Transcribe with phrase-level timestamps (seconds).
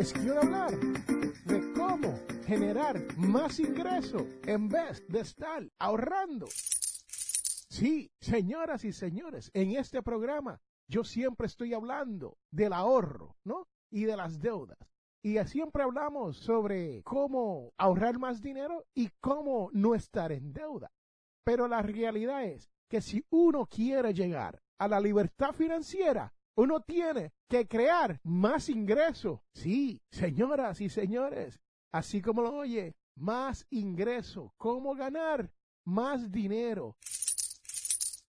[0.00, 0.70] les quiero hablar
[1.44, 6.46] de cómo generar más ingreso en vez de estar ahorrando.
[7.68, 13.68] Sí, señoras y señores, en este programa yo siempre estoy hablando del ahorro, ¿no?
[13.90, 14.78] Y de las deudas.
[15.22, 20.90] Y siempre hablamos sobre cómo ahorrar más dinero y cómo no estar en deuda.
[21.44, 27.32] Pero la realidad es que si uno quiere llegar a la libertad financiera, uno tiene
[27.48, 29.42] que crear más ingreso.
[29.54, 31.58] Sí, señoras y señores,
[31.90, 34.52] así como lo oye, más ingreso.
[34.58, 35.50] ¿Cómo ganar
[35.86, 36.96] más dinero?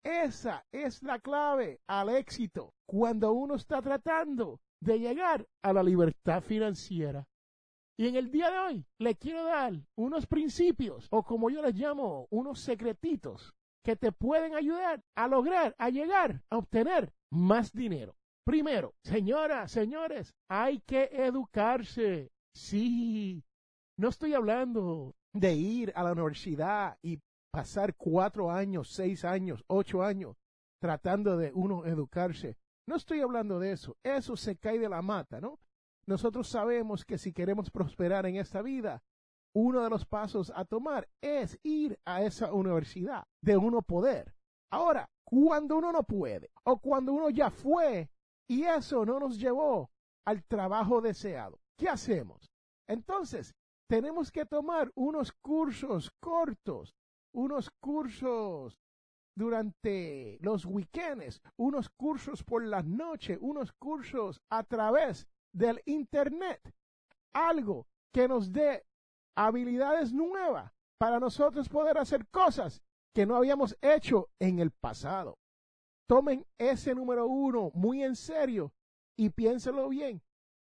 [0.02, 6.42] Esa es la clave al éxito cuando uno está tratando de llegar a la libertad
[6.42, 7.26] financiera.
[7.98, 11.74] Y en el día de hoy le quiero dar unos principios, o como yo les
[11.74, 18.16] llamo, unos secretitos que te pueden ayudar a lograr, a llegar, a obtener más dinero.
[18.44, 22.30] Primero, señoras, señores, hay que educarse.
[22.54, 23.42] Sí,
[23.98, 27.20] no estoy hablando de ir a la universidad y
[27.50, 30.36] pasar cuatro años, seis años, ocho años
[30.80, 32.58] tratando de uno educarse.
[32.86, 33.96] No estoy hablando de eso.
[34.02, 35.58] Eso se cae de la mata, ¿no?
[36.06, 39.02] Nosotros sabemos que si queremos prosperar en esta vida,
[39.54, 44.34] uno de los pasos a tomar es ir a esa universidad de uno poder.
[44.70, 48.10] Ahora, cuando uno no puede o cuando uno ya fue
[48.46, 49.90] y eso no nos llevó
[50.26, 52.50] al trabajo deseado, ¿qué hacemos?
[52.86, 53.54] Entonces,
[53.88, 56.94] tenemos que tomar unos cursos cortos,
[57.32, 58.80] unos cursos
[59.36, 66.60] durante los weekends, unos cursos por las noches, unos cursos a través del Internet.
[67.32, 68.86] Algo que nos dé
[69.36, 72.80] habilidades nuevas para nosotros poder hacer cosas
[73.14, 75.38] que no habíamos hecho en el pasado.
[76.06, 78.72] Tomen ese número uno muy en serio
[79.16, 80.22] y piénselo bien.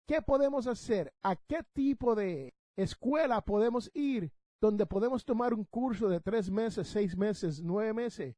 [0.07, 1.13] ¿Qué podemos hacer?
[1.23, 6.89] ¿A qué tipo de escuela podemos ir donde podemos tomar un curso de tres meses,
[6.89, 8.37] seis meses, nueve meses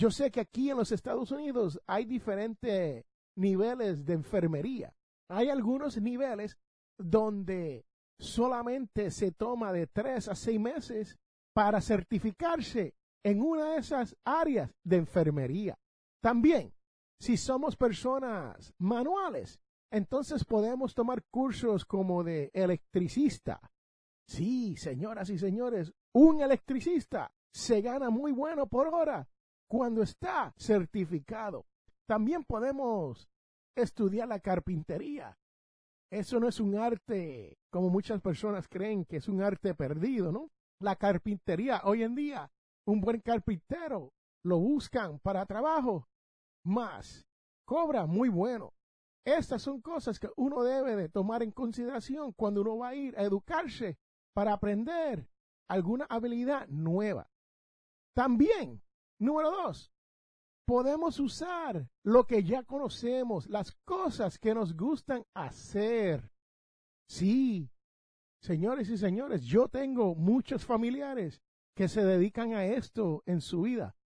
[0.00, 3.04] yo sé que aquí en los Estados Unidos hay diferentes
[3.36, 4.94] niveles de enfermería.
[5.28, 6.56] Hay algunos niveles
[6.98, 7.84] donde
[8.18, 11.18] solamente se toma de tres a seis meses
[11.52, 12.94] para certificarse
[13.24, 15.78] en una de esas áreas de enfermería.
[16.22, 16.72] También,
[17.20, 19.60] si somos personas manuales,
[19.92, 23.60] entonces podemos tomar cursos como de electricista.
[24.26, 29.28] Sí, señoras y señores, un electricista se gana muy bueno por hora
[29.68, 31.66] cuando está certificado.
[32.06, 33.28] También podemos
[33.76, 35.36] estudiar la carpintería.
[36.10, 40.50] Eso no es un arte como muchas personas creen que es un arte perdido, ¿no?
[40.80, 42.50] La carpintería hoy en día,
[42.86, 46.08] un buen carpintero lo buscan para trabajo,
[46.64, 47.26] más
[47.64, 48.72] cobra muy bueno.
[49.24, 53.16] Estas son cosas que uno debe de tomar en consideración cuando uno va a ir
[53.18, 53.98] a educarse
[54.32, 55.28] para aprender
[55.68, 57.30] alguna habilidad nueva.
[58.14, 58.82] También
[59.20, 59.92] Número dos,
[60.64, 66.32] podemos usar lo que ya conocemos, las cosas que nos gustan hacer.
[67.06, 67.68] Sí,
[68.40, 71.42] señores y señores, yo tengo muchos familiares
[71.80, 73.96] que se dedican a esto en su vida.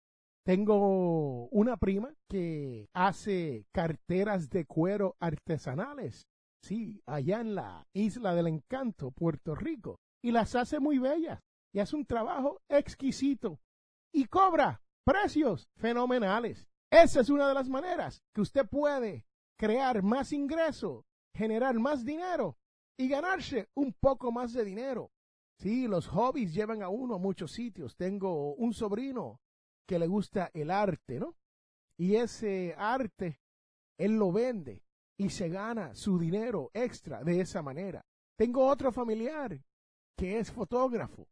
[0.47, 6.29] Tengo una prima que hace carteras de cuero artesanales,
[6.63, 11.41] sí, allá en la isla del encanto, Puerto Rico, y las hace muy bellas
[11.73, 13.59] y hace un trabajo exquisito
[14.13, 16.69] y cobra precios fenomenales.
[16.93, 19.27] Esa es una de las maneras que usted puede
[19.59, 22.57] crear más ingreso, generar más dinero
[22.97, 25.11] y ganarse un poco más de dinero.
[25.59, 27.97] Sí, los hobbies llevan a uno a muchos sitios.
[27.97, 29.41] Tengo un sobrino
[29.87, 31.37] que le gusta el arte, ¿no?
[31.97, 33.41] Y ese arte,
[33.99, 34.83] él lo vende
[35.17, 38.05] y se gana su dinero extra de esa manera.
[38.37, 39.61] Tengo otro familiar
[40.17, 41.29] que es fotógrafo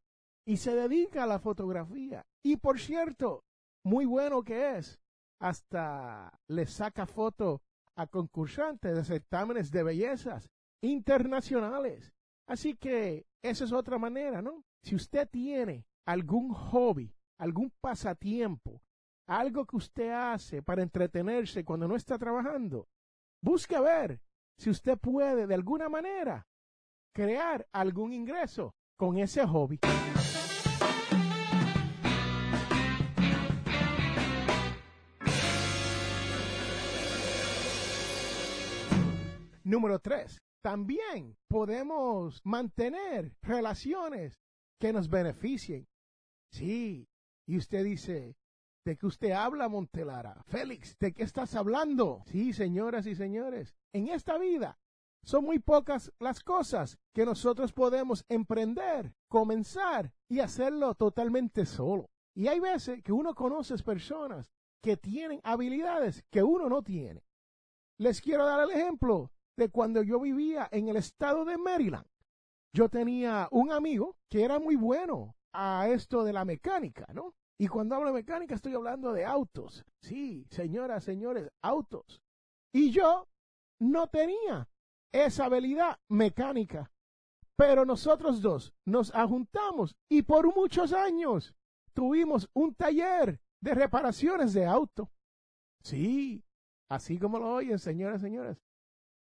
[0.47, 2.25] y se dedica a la fotografía.
[2.45, 3.45] Y por cierto,
[3.85, 5.01] muy bueno que es,
[5.41, 7.63] hasta le saca foto
[7.97, 10.49] a concursantes de certámenes de bellezas
[10.81, 12.13] internacionales.
[12.47, 14.65] Así que esa es otra manera, ¿no?
[14.83, 18.83] Si usted tiene algún hobby, algún pasatiempo,
[19.27, 22.89] algo que usted hace para entretenerse cuando no está trabajando,
[23.43, 24.21] busque ver
[24.59, 26.47] si usted puede de alguna manera
[27.12, 29.81] crear algún ingreso con ese hobby.
[39.65, 44.41] Número tres, también podemos mantener relaciones
[44.81, 45.88] que nos beneficien.
[46.50, 47.09] Sí,
[47.47, 48.37] y usted dice,
[48.85, 50.43] ¿de qué usted habla, Montelara?
[50.44, 52.23] Félix, ¿de qué estás hablando?
[52.26, 54.79] Sí, señoras y señores, en esta vida
[55.25, 62.11] son muy pocas las cosas que nosotros podemos emprender, comenzar y hacerlo totalmente solo.
[62.35, 67.25] Y hay veces que uno conoce personas que tienen habilidades que uno no tiene.
[67.99, 72.07] Les quiero dar el ejemplo de cuando yo vivía en el estado de Maryland.
[72.75, 77.35] Yo tenía un amigo que era muy bueno a esto de la mecánica, ¿no?
[77.59, 79.85] Y cuando hablo de mecánica estoy hablando de autos.
[80.01, 82.23] Sí, señoras, señores, autos.
[82.73, 83.29] Y yo
[83.79, 84.69] no tenía
[85.13, 86.91] esa habilidad mecánica.
[87.57, 91.55] Pero nosotros dos nos ajuntamos y por muchos años
[91.93, 95.13] tuvimos un taller de reparaciones de auto.
[95.83, 96.43] Sí,
[96.89, 98.57] así como lo oyen, señoras señores.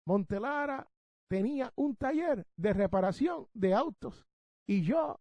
[0.06, 0.88] Montelara
[1.28, 4.26] tenía un taller de reparación de autos
[4.66, 5.20] y yo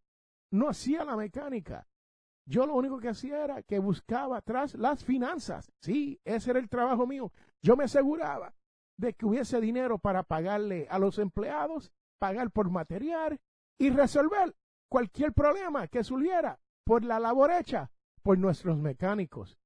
[0.52, 1.88] no hacía la mecánica.
[2.46, 5.72] Yo lo único que hacía era que buscaba atrás las finanzas.
[5.82, 7.32] Sí, ese era el trabajo mío.
[7.62, 8.54] Yo me aseguraba
[8.98, 13.40] de que hubiese dinero para pagarle a los empleados, pagar por material
[13.78, 14.56] y resolver
[14.90, 17.92] cualquier problema que surgiera por la labor hecha
[18.22, 19.58] por nuestros mecánicos.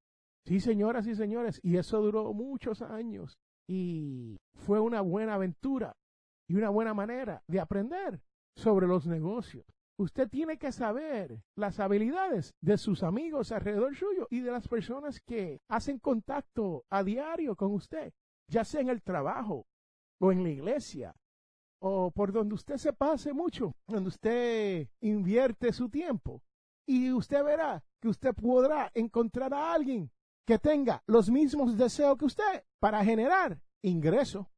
[0.46, 5.96] Sí, señoras y señores, y eso duró muchos años y fue una buena aventura
[6.48, 8.22] y una buena manera de aprender
[8.56, 9.66] sobre los negocios.
[9.98, 15.22] Usted tiene que saber las habilidades de sus amigos alrededor suyo y de las personas
[15.22, 18.14] que hacen contacto a diario con usted
[18.48, 19.66] ya sea en el trabajo
[20.20, 21.16] o en la iglesia
[21.80, 26.42] o por donde usted se pase mucho, donde usted invierte su tiempo.
[26.88, 30.10] Y usted verá que usted podrá encontrar a alguien
[30.46, 34.50] que tenga los mismos deseos que usted para generar ingreso.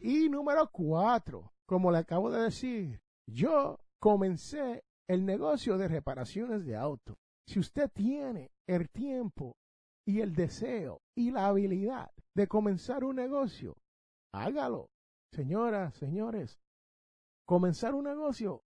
[0.00, 6.76] Y número cuatro, como le acabo de decir, yo comencé el negocio de reparaciones de
[6.76, 7.18] auto.
[7.46, 9.56] Si usted tiene el tiempo
[10.06, 13.76] y el deseo y la habilidad de comenzar un negocio,
[14.32, 14.93] hágalo.
[15.34, 16.60] Señoras, señores,
[17.44, 18.62] comenzar un negocio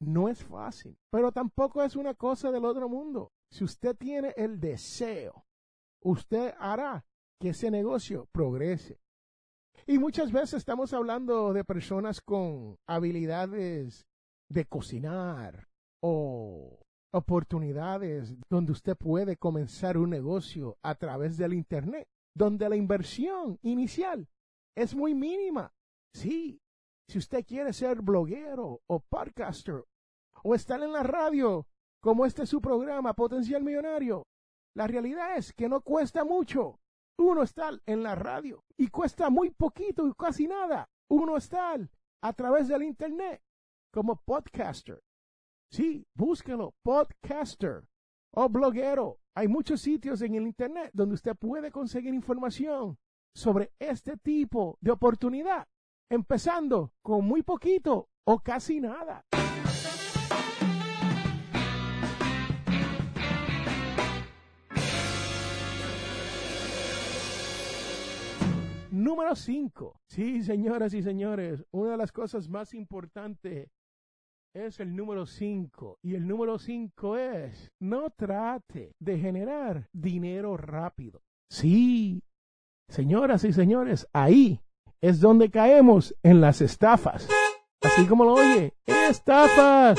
[0.00, 3.32] no es fácil, pero tampoco es una cosa del otro mundo.
[3.50, 5.46] Si usted tiene el deseo,
[6.04, 7.06] usted hará
[7.40, 9.00] que ese negocio progrese.
[9.86, 14.06] Y muchas veces estamos hablando de personas con habilidades
[14.50, 15.68] de cocinar
[16.02, 16.80] o
[17.14, 22.06] oportunidades donde usted puede comenzar un negocio a través del Internet,
[22.36, 24.28] donde la inversión inicial
[24.76, 25.72] es muy mínima.
[26.14, 26.60] Sí,
[27.08, 29.84] si usted quiere ser bloguero o podcaster
[30.42, 31.66] o estar en la radio,
[32.00, 34.26] como este es su programa Potencial Millonario,
[34.74, 36.80] la realidad es que no cuesta mucho
[37.18, 41.90] uno estar en la radio y cuesta muy poquito y casi nada uno estar
[42.22, 43.42] a través del Internet
[43.92, 45.02] como podcaster.
[45.70, 47.84] Sí, búsquelo, podcaster
[48.32, 49.18] o bloguero.
[49.34, 52.98] Hay muchos sitios en el Internet donde usted puede conseguir información
[53.34, 55.68] sobre este tipo de oportunidad,
[56.10, 59.24] empezando con muy poquito o casi nada.
[68.90, 70.00] Número 5.
[70.08, 73.70] Sí, señoras y señores, una de las cosas más importantes
[74.52, 76.00] es el número 5.
[76.02, 81.22] Y el número 5 es, no trate de generar dinero rápido.
[81.48, 82.24] Sí,
[82.88, 84.60] señoras y señores, ahí
[85.02, 87.28] es donde caemos en las estafas.
[87.82, 89.98] Así como lo oye, estafas.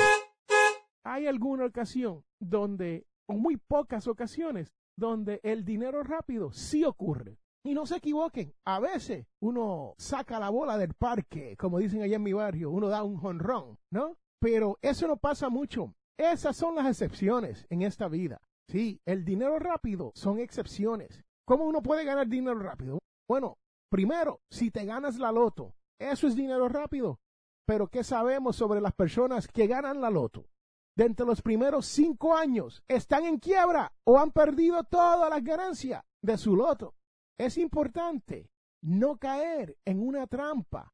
[1.03, 7.39] Hay alguna ocasión donde, o muy pocas ocasiones, donde el dinero rápido sí ocurre.
[7.63, 12.15] Y no se equivoquen, a veces uno saca la bola del parque, como dicen allá
[12.15, 14.17] en mi barrio, uno da un jonrón, ¿no?
[14.39, 15.93] Pero eso no pasa mucho.
[16.17, 18.41] Esas son las excepciones en esta vida.
[18.67, 21.23] Sí, el dinero rápido son excepciones.
[21.45, 22.99] ¿Cómo uno puede ganar dinero rápido?
[23.27, 23.57] Bueno,
[23.91, 27.19] primero, si te ganas la loto, eso es dinero rápido.
[27.67, 30.47] Pero ¿qué sabemos sobre las personas que ganan la loto?
[30.95, 36.37] De los primeros cinco años están en quiebra o han perdido todas las ganancias de
[36.37, 36.95] su loto.
[37.39, 38.51] Es importante
[38.83, 40.91] no caer en una trampa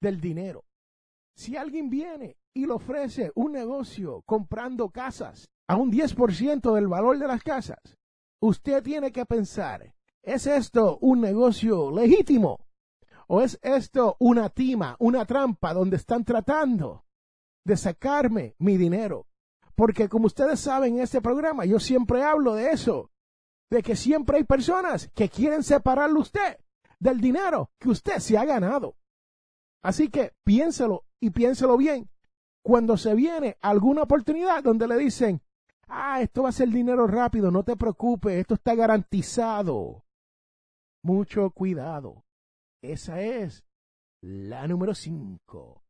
[0.00, 0.64] del dinero.
[1.36, 7.18] Si alguien viene y le ofrece un negocio comprando casas a un 10% del valor
[7.18, 7.80] de las casas,
[8.40, 12.60] usted tiene que pensar, ¿es esto un negocio legítimo?
[13.26, 17.04] ¿O es esto una tima, una trampa donde están tratando
[17.64, 19.26] de sacarme mi dinero?
[19.74, 23.10] Porque como ustedes saben en este programa, yo siempre hablo de eso,
[23.70, 26.58] de que siempre hay personas que quieren separarle usted
[26.98, 28.96] del dinero que usted se ha ganado.
[29.82, 32.08] Así que piénselo y piénselo bien.
[32.62, 35.42] Cuando se viene alguna oportunidad donde le dicen,
[35.88, 40.03] ah, esto va a ser dinero rápido, no te preocupes, esto está garantizado.
[41.06, 42.24] Mucho cuidado.
[42.82, 43.62] Esa es
[44.22, 45.82] la número 5.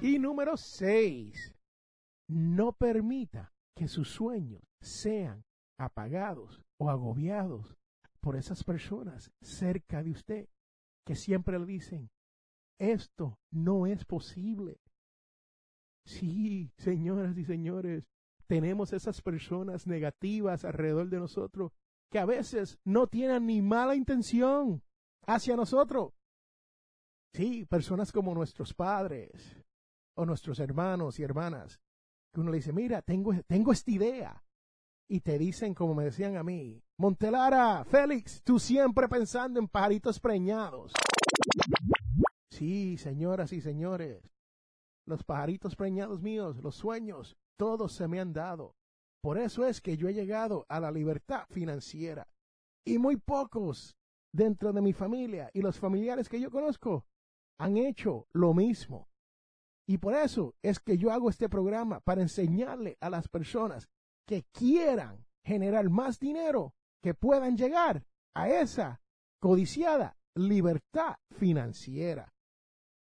[0.00, 1.54] Y número 6.
[2.30, 5.44] No permita que sus sueños sean
[5.78, 7.76] apagados o agobiados
[8.22, 10.48] por esas personas cerca de usted
[11.04, 12.08] que siempre le dicen,
[12.78, 14.81] esto no es posible.
[16.04, 18.08] Sí, señoras y señores,
[18.46, 21.72] tenemos esas personas negativas alrededor de nosotros
[22.10, 24.82] que a veces no tienen ni mala intención
[25.26, 26.12] hacia nosotros.
[27.32, 29.56] Sí, personas como nuestros padres,
[30.14, 31.80] o nuestros hermanos y hermanas,
[32.32, 34.44] que uno le dice, mira, tengo, tengo esta idea.
[35.08, 40.20] Y te dicen, como me decían a mí, Montelara, Félix, tú siempre pensando en pajaritos
[40.20, 40.92] preñados.
[42.50, 44.31] Sí, señoras y señores,
[45.06, 48.74] los pajaritos preñados míos, los sueños, todos se me han dado.
[49.22, 52.28] Por eso es que yo he llegado a la libertad financiera.
[52.84, 53.96] Y muy pocos
[54.32, 57.06] dentro de mi familia y los familiares que yo conozco
[57.58, 59.08] han hecho lo mismo.
[59.86, 63.88] Y por eso es que yo hago este programa, para enseñarle a las personas
[64.26, 68.04] que quieran generar más dinero, que puedan llegar
[68.34, 69.00] a esa
[69.40, 72.32] codiciada libertad financiera.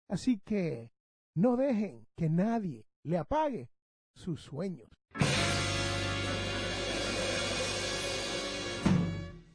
[0.10, 0.92] Así que
[1.38, 3.70] no dejen que nadie le apague
[4.16, 4.90] sus sueños.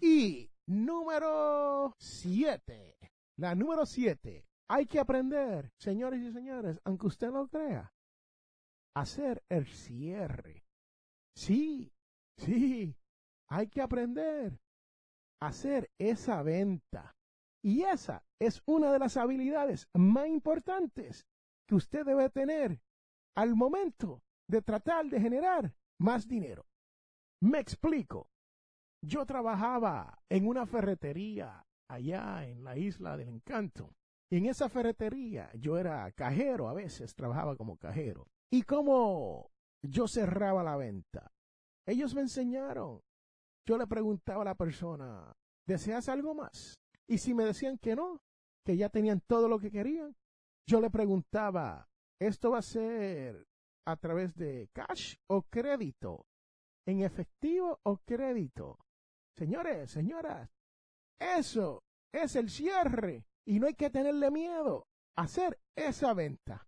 [0.01, 2.97] Y número 7.
[3.37, 7.93] La número 7 hay que aprender, señores y señores, aunque usted no crea,
[8.95, 10.65] hacer el cierre.
[11.35, 11.93] Sí,
[12.37, 12.97] sí,
[13.49, 14.61] hay que aprender
[15.41, 17.17] a hacer esa venta.
[17.61, 21.27] Y esa es una de las habilidades más importantes
[21.73, 22.79] que usted debe tener
[23.35, 26.67] al momento de tratar de generar más dinero.
[27.41, 28.29] Me explico.
[29.02, 33.95] Yo trabajaba en una ferretería allá en la isla del encanto
[34.37, 38.29] en esa ferretería yo era cajero, a veces trabajaba como cajero.
[38.50, 39.50] Y como
[39.83, 41.33] yo cerraba la venta,
[41.87, 43.00] ellos me enseñaron.
[43.67, 45.35] Yo le preguntaba a la persona,
[45.67, 46.79] ¿deseas algo más?
[47.07, 48.21] Y si me decían que no,
[48.64, 50.14] que ya tenían todo lo que querían,
[50.66, 51.88] yo le preguntaba,
[52.21, 53.47] ¿esto va a ser
[53.87, 56.26] a través de cash o crédito?
[56.87, 58.78] ¿En efectivo o crédito?
[59.37, 60.50] Señores, señoras,
[61.21, 66.66] eso es el cierre y no hay que tenerle miedo a hacer esa venta.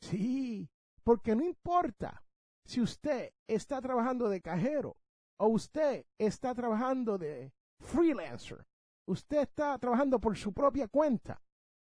[0.00, 0.68] Sí,
[1.02, 2.22] porque no importa
[2.66, 4.96] si usted está trabajando de cajero
[5.38, 8.66] o usted está trabajando de freelancer,
[9.06, 11.42] usted está trabajando por su propia cuenta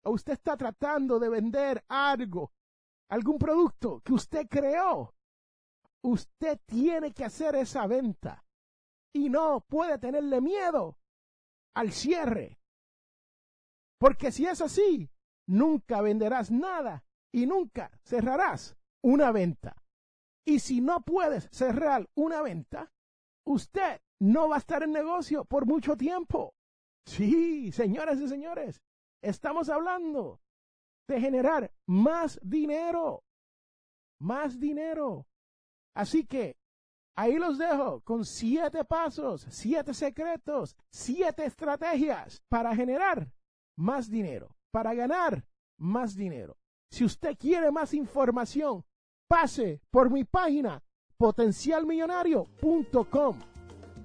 [0.10, 2.52] usted está tratando de vender algo,
[3.10, 5.14] algún producto que usted creó.
[6.04, 8.46] Usted tiene que hacer esa venta
[9.14, 10.98] y no puede tenerle miedo
[11.76, 12.58] al cierre
[13.98, 15.10] porque si es así,
[15.48, 19.76] nunca venderás nada y nunca cerrarás una venta.
[20.46, 22.92] Y si no puedes cerrar una venta,
[23.46, 26.54] usted no va a estar en negocio por mucho tiempo.
[27.06, 28.82] Sí, señoras y señores,
[29.21, 30.41] estamos hablando
[31.07, 33.24] de generar más dinero.
[34.19, 35.27] Más dinero.
[35.95, 36.57] Así que
[37.15, 43.31] ahí los dejo con siete pasos, siete secretos, siete estrategias para generar
[43.77, 45.45] más dinero, para ganar
[45.77, 46.57] más dinero.
[46.91, 48.83] Si usted quiere más información,
[49.27, 50.81] pase por mi página
[51.17, 53.39] potencialmillonario.com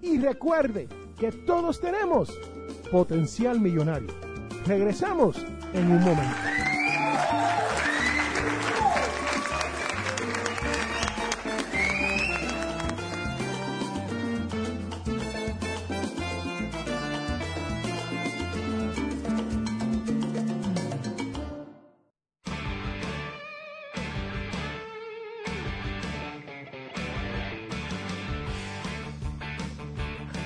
[0.02, 0.88] y recuerde
[1.18, 2.36] que todos tenemos
[2.90, 4.31] potencial millonario.
[4.66, 6.36] Regresamos en un momento.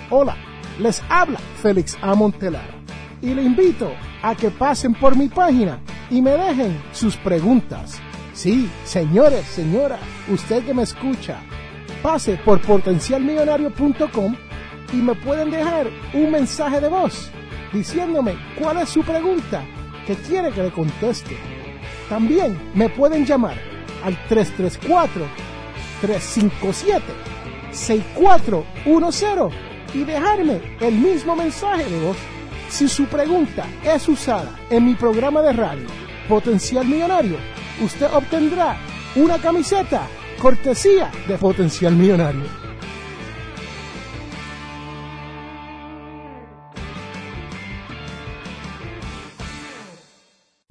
[0.08, 0.36] Hola,
[0.78, 2.14] les habla Félix A.
[3.22, 3.92] Y le invito
[4.22, 5.80] a que pasen por mi página
[6.10, 8.00] y me dejen sus preguntas.
[8.34, 11.38] Sí, señores, señora, usted que me escucha,
[12.02, 14.36] pase por potencialmillonario.com
[14.92, 17.30] y me pueden dejar un mensaje de voz
[17.72, 19.64] diciéndome cuál es su pregunta
[20.06, 21.36] que quiere que le conteste.
[22.08, 23.56] También me pueden llamar
[24.04, 25.26] al 334
[26.00, 27.02] 357
[27.72, 29.54] 6410
[29.94, 32.16] y dejarme el mismo mensaje de voz.
[32.68, 35.86] Si su pregunta es usada en mi programa de radio
[36.28, 37.38] Potencial Millonario,
[37.82, 38.76] usted obtendrá
[39.14, 40.08] una camiseta
[40.40, 42.44] cortesía de Potencial Millonario.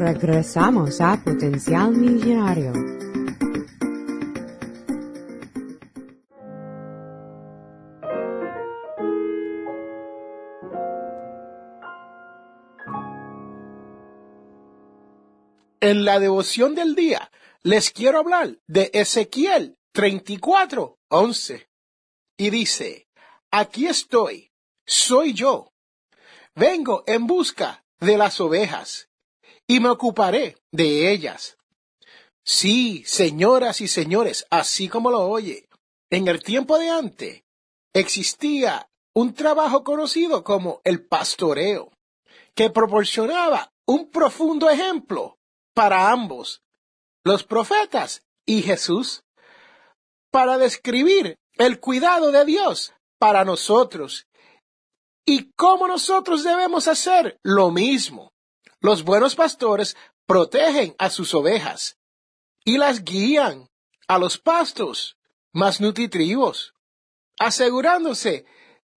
[0.05, 2.73] Regresamos a Potencial Millonario.
[15.79, 21.69] En la devoción del día les quiero hablar de Ezequiel 34, 11.
[22.35, 23.07] Y dice,
[23.51, 24.51] aquí estoy,
[24.85, 25.71] soy yo.
[26.55, 29.07] Vengo en busca de las ovejas
[29.67, 31.57] y me ocuparé de ellas.
[32.43, 35.69] Sí, señoras y señores, así como lo oye,
[36.09, 37.43] en el tiempo de antes
[37.93, 41.91] existía un trabajo conocido como el pastoreo,
[42.55, 45.37] que proporcionaba un profundo ejemplo
[45.73, 46.61] para ambos,
[47.23, 49.23] los profetas y Jesús,
[50.31, 54.27] para describir el cuidado de Dios para nosotros
[55.25, 58.32] y cómo nosotros debemos hacer lo mismo.
[58.83, 61.97] Los buenos pastores protegen a sus ovejas
[62.65, 63.69] y las guían
[64.09, 65.15] a los pastos
[65.53, 66.73] más nutritivos,
[67.39, 68.45] asegurándose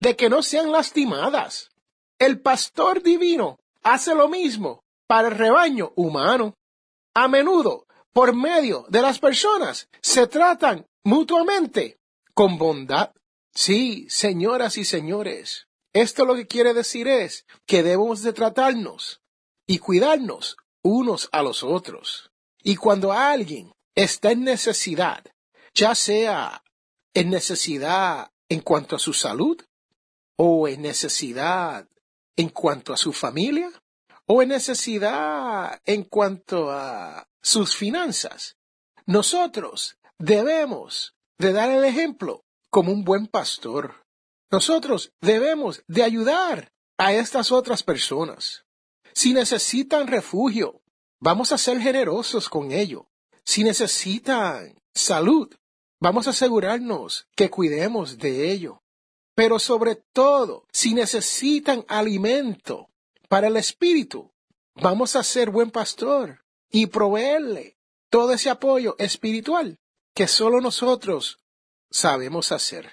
[0.01, 1.70] de que no sean lastimadas.
[2.18, 6.55] El pastor divino hace lo mismo para el rebaño humano.
[7.14, 12.01] A menudo, por medio de las personas, se tratan mutuamente
[12.35, 13.12] con bondad.
[13.55, 19.20] Sí, señoras y señores, esto lo que quiere decir es que debemos de tratarnos
[19.66, 22.31] y cuidarnos unos a los otros.
[22.62, 25.24] Y cuando alguien está en necesidad,
[25.74, 26.62] ya sea
[27.14, 29.61] en necesidad en cuanto a su salud,
[30.37, 31.88] o en necesidad
[32.37, 33.70] en cuanto a su familia,
[34.26, 38.57] o en necesidad en cuanto a sus finanzas,
[39.07, 44.05] nosotros debemos de dar el ejemplo como un buen pastor.
[44.50, 48.65] Nosotros debemos de ayudar a estas otras personas.
[49.16, 50.83] Si necesitan refugio,
[51.20, 53.09] vamos a ser generosos con ello.
[53.44, 55.48] Si necesitan salud,
[55.98, 58.83] vamos a asegurarnos que cuidemos de ello.
[59.35, 62.90] Pero sobre todo, si necesitan alimento
[63.31, 64.35] para el espíritu,
[64.74, 67.79] vamos a ser buen pastor y proveerle
[68.11, 69.79] todo ese apoyo espiritual
[70.14, 71.38] que solo nosotros
[71.90, 72.92] sabemos hacer.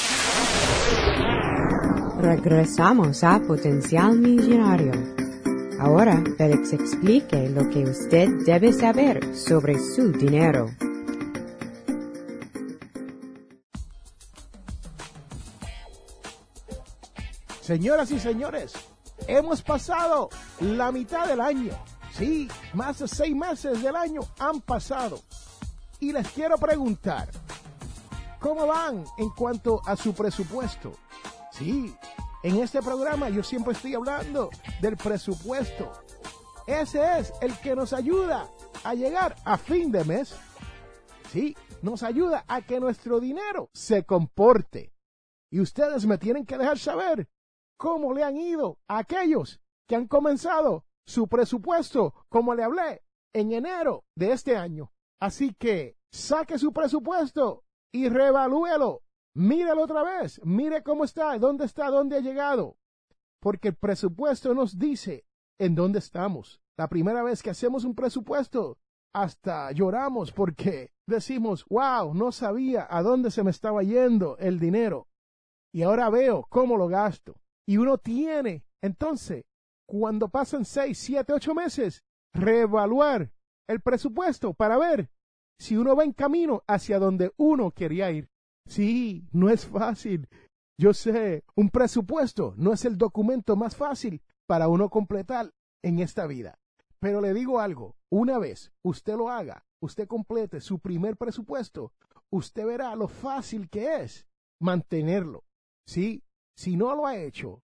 [2.21, 4.91] Regresamos a Potencial Millonario.
[5.79, 10.69] Ahora Félix explique lo que usted debe saber sobre su dinero.
[17.61, 18.73] Señoras y señores,
[19.25, 20.29] hemos pasado
[20.59, 21.73] la mitad del año.
[22.13, 25.19] Sí, más de seis meses del año han pasado.
[25.99, 27.29] Y les quiero preguntar,
[28.39, 30.93] ¿cómo van en cuanto a su presupuesto?
[31.61, 31.95] Sí,
[32.41, 34.49] en este programa yo siempre estoy hablando
[34.81, 35.91] del presupuesto.
[36.65, 38.49] Ese es el que nos ayuda
[38.83, 40.35] a llegar a fin de mes.
[41.29, 44.91] Sí, nos ayuda a que nuestro dinero se comporte.
[45.51, 47.29] Y ustedes me tienen que dejar saber
[47.77, 53.51] cómo le han ido a aquellos que han comenzado su presupuesto, como le hablé, en
[53.51, 54.91] enero de este año.
[55.19, 59.03] Así que saque su presupuesto y revalúelo.
[59.33, 62.77] Míralo otra vez, mire cómo está, dónde está, dónde ha llegado.
[63.39, 65.25] Porque el presupuesto nos dice
[65.59, 66.61] en dónde estamos.
[66.77, 68.77] La primera vez que hacemos un presupuesto,
[69.13, 75.07] hasta lloramos porque decimos, wow, no sabía a dónde se me estaba yendo el dinero.
[75.73, 77.35] Y ahora veo cómo lo gasto.
[77.67, 79.43] Y uno tiene, entonces,
[79.85, 83.31] cuando pasan seis, siete, ocho meses, reevaluar
[83.67, 85.09] el presupuesto para ver
[85.59, 88.30] si uno va en camino hacia donde uno quería ir.
[88.67, 90.27] Sí, no es fácil.
[90.79, 96.27] Yo sé, un presupuesto no es el documento más fácil para uno completar en esta
[96.27, 96.57] vida.
[96.99, 101.93] Pero le digo algo, una vez usted lo haga, usted complete su primer presupuesto,
[102.31, 104.27] usted verá lo fácil que es
[104.59, 105.43] mantenerlo.
[105.87, 106.23] Sí,
[106.55, 107.63] si no lo ha hecho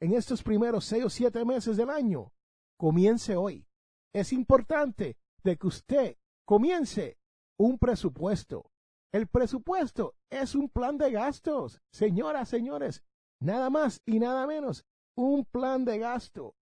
[0.00, 2.32] en estos primeros seis o siete meses del año,
[2.78, 3.66] comience hoy.
[4.14, 7.18] Es importante de que usted comience
[7.58, 8.70] un presupuesto.
[9.12, 11.80] El presupuesto es un plan de gastos.
[11.92, 13.02] Señoras, señores,
[13.40, 14.84] nada más y nada menos,
[15.16, 16.54] un plan de gasto.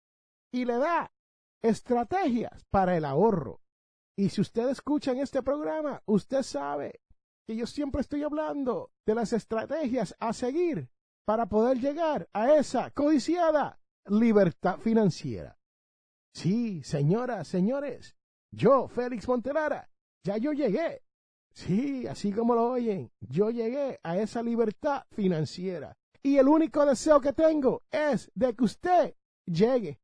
[0.51, 1.11] Y le da
[1.61, 3.61] estrategias para el ahorro.
[4.15, 7.01] Y si usted escucha en este programa, usted sabe
[7.47, 10.89] que yo siempre estoy hablando de las estrategias a seguir
[11.25, 15.57] para poder llegar a esa codiciada libertad financiera.
[16.33, 18.15] Sí, señoras, señores,
[18.51, 19.89] yo, Félix Montelara,
[20.23, 21.03] ya yo llegué.
[21.53, 25.95] Sí, así como lo oyen, yo llegué a esa libertad financiera.
[26.23, 29.99] Y el único deseo que tengo es de que usted llegue.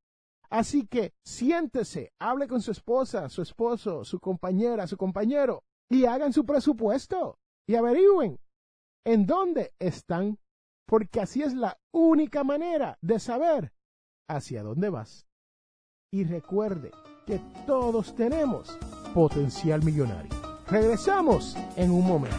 [0.49, 6.33] Así que siéntese, hable con su esposa, su esposo, su compañera, su compañero, y hagan
[6.33, 8.39] su presupuesto y averigüen
[9.05, 10.39] en dónde están
[10.87, 13.73] porque así es la única manera de saber
[14.27, 15.27] hacia dónde vas.
[16.11, 16.91] Y recuerde
[17.27, 18.75] que todos tenemos
[19.13, 20.48] potencial millonario.
[20.71, 22.37] Regresamos en un momento.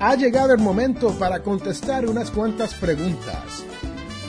[0.00, 3.64] Ha llegado el momento para contestar unas cuantas preguntas.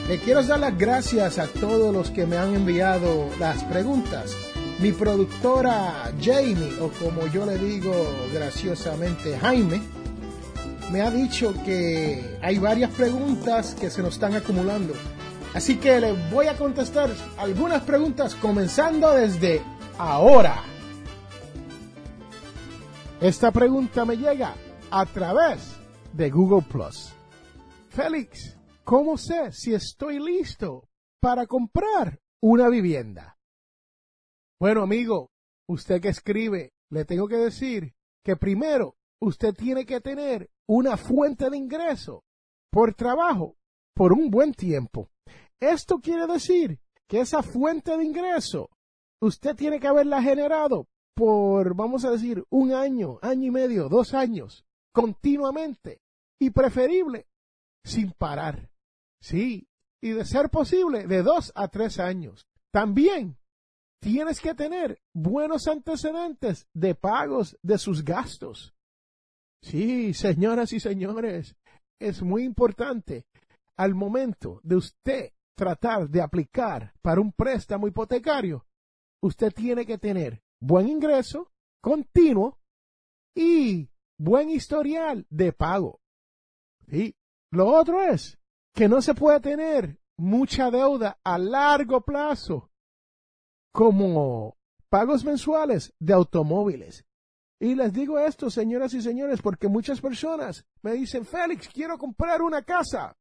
[0.08, 4.36] Le quiero dar las gracias a todos los que me han enviado las preguntas
[4.80, 7.92] mi productora Jamie, o como yo le digo
[8.32, 9.80] graciosamente Jaime,
[10.90, 14.94] me ha dicho que hay varias preguntas que se nos están acumulando.
[15.54, 19.62] Así que le voy a contestar algunas preguntas comenzando desde
[19.96, 20.64] ahora.
[23.20, 24.56] Esta pregunta me llega
[24.90, 25.76] a través
[26.12, 27.14] de Google Plus.
[27.88, 30.88] Félix, ¿cómo sé si estoy listo
[31.20, 33.38] para comprar una vivienda?
[34.58, 35.30] Bueno, amigo,
[35.68, 41.48] usted que escribe, le tengo que decir que primero usted tiene que tener una fuente
[41.48, 42.24] de ingreso
[42.70, 43.56] por trabajo
[43.94, 45.10] por un buen tiempo.
[45.60, 48.70] Esto quiere decir que esa fuente de ingreso
[49.20, 54.14] usted tiene que haberla generado por, vamos a decir, un año, año y medio, dos
[54.14, 56.00] años, continuamente
[56.38, 57.26] y preferible
[57.84, 58.70] sin parar.
[59.20, 59.68] Sí,
[60.02, 62.46] y de ser posible, de dos a tres años.
[62.70, 63.38] También
[64.00, 68.74] tienes que tener buenos antecedentes de pagos de sus gastos.
[69.62, 71.56] Sí, señoras y señores,
[71.98, 73.24] es muy importante
[73.76, 78.66] al momento de usted tratar de aplicar para un préstamo hipotecario,
[79.20, 82.58] usted tiene que tener buen ingreso continuo
[83.34, 83.88] y
[84.18, 86.00] buen historial de pago.
[86.88, 87.16] ¿Sí?
[87.50, 88.38] Lo otro es
[88.74, 92.70] que no se puede tener mucha deuda a largo plazo
[93.72, 94.56] como
[94.88, 97.04] pagos mensuales de automóviles.
[97.60, 102.42] Y les digo esto, señoras y señores, porque muchas personas me dicen, Félix, quiero comprar
[102.42, 103.16] una casa.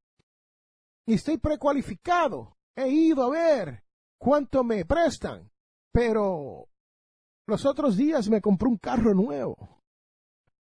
[1.05, 2.55] Y estoy precualificado.
[2.75, 3.83] He ido a ver
[4.17, 5.51] cuánto me prestan.
[5.91, 6.69] Pero
[7.45, 9.81] Los otros días me compré un carro nuevo.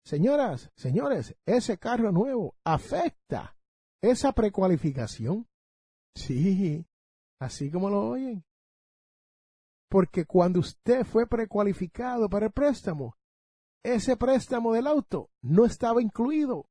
[0.04, 3.56] Señoras, señores, ese carro nuevo afecta
[4.02, 5.46] esa precualificación.
[6.14, 6.84] Sí,
[7.40, 8.44] así como lo oyen.
[9.90, 13.16] Porque cuando usted fue precualificado para el préstamo,
[13.82, 16.66] ese préstamo del auto no estaba incluido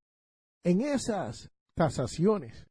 [0.63, 2.66] en esas tasaciones.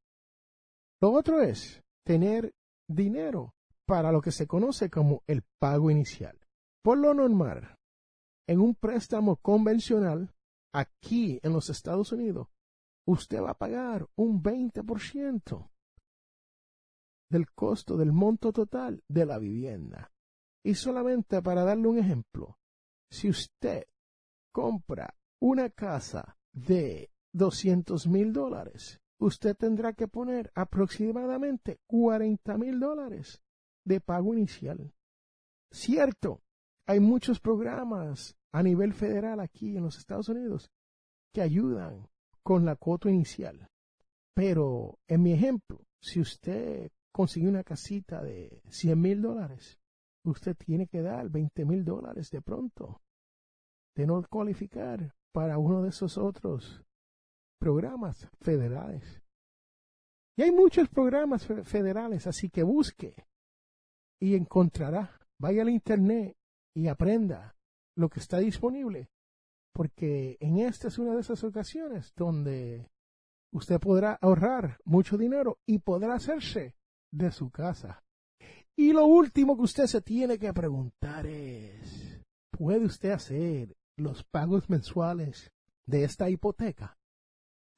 [1.00, 2.54] Lo otro es tener
[2.88, 3.54] dinero
[3.86, 6.38] para lo que se conoce como el pago inicial.
[6.82, 7.76] Por lo normal,
[8.48, 10.34] en un préstamo convencional,
[10.72, 12.48] aquí en los Estados Unidos,
[13.06, 15.70] usted va a pagar un 20%
[17.30, 20.12] del costo del monto total de la vivienda.
[20.64, 22.58] Y solamente para darle un ejemplo,
[23.10, 23.84] si usted
[24.52, 33.42] compra una casa de 200 mil dólares, usted tendrá que poner aproximadamente 40 mil dólares
[33.84, 34.92] de pago inicial.
[35.70, 36.42] Cierto,
[36.86, 40.70] hay muchos programas a nivel federal aquí en los Estados Unidos
[41.32, 42.08] que ayudan
[42.42, 43.68] con la cuota inicial.
[44.34, 49.78] Pero en mi ejemplo, si usted consigue una casita de 100 mil dólares,
[50.24, 53.00] usted tiene que dar 20 mil dólares de pronto
[53.94, 56.84] de no cualificar para uno de esos otros
[57.58, 59.22] programas federales.
[60.38, 63.26] Y hay muchos programas federales, así que busque
[64.20, 65.18] y encontrará.
[65.38, 66.36] Vaya al internet
[66.74, 67.56] y aprenda
[67.96, 69.08] lo que está disponible,
[69.72, 72.90] porque en esta es una de esas ocasiones donde
[73.52, 76.74] usted podrá ahorrar mucho dinero y podrá hacerse
[77.12, 78.02] de su casa.
[78.76, 84.68] Y lo último que usted se tiene que preguntar es, ¿puede usted hacer los pagos
[84.68, 85.50] mensuales
[85.86, 86.98] de esta hipoteca?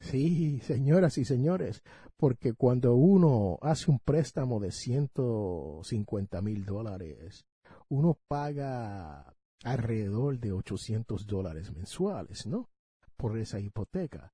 [0.00, 1.82] Sí, señoras y señores,
[2.16, 7.46] porque cuando uno hace un préstamo de 150 mil dólares,
[7.88, 9.34] uno paga
[9.64, 12.70] alrededor de 800 dólares mensuales, ¿no?
[13.16, 14.32] Por esa hipoteca.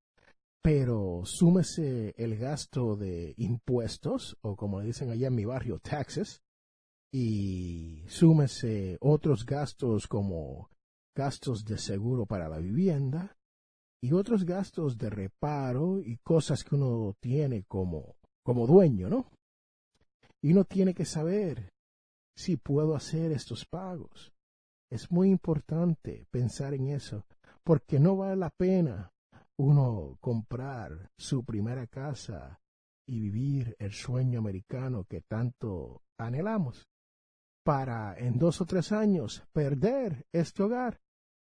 [0.62, 6.42] Pero súmese el gasto de impuestos, o como le dicen allá en mi barrio, taxes,
[7.12, 10.70] y súmese otros gastos como
[11.14, 13.36] gastos de seguro para la vivienda,
[14.04, 19.30] y otros gastos de reparo y cosas que uno tiene como, como dueño, ¿no?
[20.42, 21.72] Y uno tiene que saber
[22.36, 24.30] si puedo hacer estos pagos.
[24.90, 27.24] Es muy importante pensar en eso,
[27.62, 29.10] porque no vale la pena
[29.56, 32.60] uno comprar su primera casa
[33.06, 36.86] y vivir el sueño americano que tanto anhelamos,
[37.64, 41.00] para en dos o tres años perder este hogar,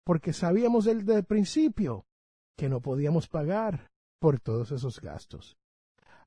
[0.05, 2.07] porque sabíamos desde el principio
[2.57, 3.91] que no podíamos pagar
[4.21, 5.57] por todos esos gastos.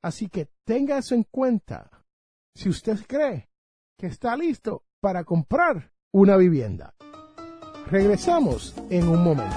[0.02, 1.90] Así que tenga eso en cuenta
[2.54, 3.48] si usted cree
[3.98, 6.94] que está listo para comprar una vivienda.
[7.90, 9.56] Regresamos en un momento.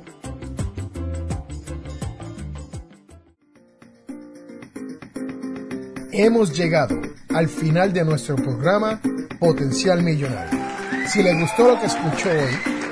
[6.14, 9.00] Hemos llegado al final de nuestro programa
[9.40, 10.60] Potencial Millonario.
[11.08, 12.81] Si le gustó lo que escuchó hoy,